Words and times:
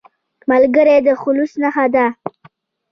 ملګری 0.49 0.97
د 1.07 1.09
خلوص 1.21 1.51
نښه 1.61 1.85
ده 1.93 2.05